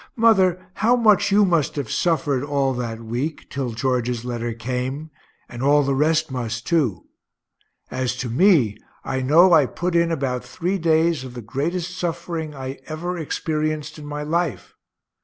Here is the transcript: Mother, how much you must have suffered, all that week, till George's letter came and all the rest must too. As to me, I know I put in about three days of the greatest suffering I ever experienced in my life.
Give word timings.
Mother, 0.15 0.65
how 0.73 0.95
much 0.95 1.31
you 1.31 1.45
must 1.45 1.75
have 1.75 1.91
suffered, 1.91 2.43
all 2.43 2.73
that 2.73 3.01
week, 3.03 3.47
till 3.51 3.69
George's 3.69 4.25
letter 4.25 4.51
came 4.51 5.11
and 5.47 5.61
all 5.61 5.83
the 5.83 5.93
rest 5.93 6.31
must 6.31 6.65
too. 6.65 7.05
As 7.91 8.15
to 8.15 8.27
me, 8.27 8.79
I 9.03 9.21
know 9.21 9.53
I 9.53 9.67
put 9.67 9.95
in 9.95 10.11
about 10.11 10.43
three 10.43 10.79
days 10.79 11.23
of 11.23 11.35
the 11.35 11.43
greatest 11.43 11.95
suffering 11.95 12.55
I 12.55 12.79
ever 12.87 13.15
experienced 13.19 13.99
in 13.99 14.07
my 14.07 14.23
life. 14.23 14.73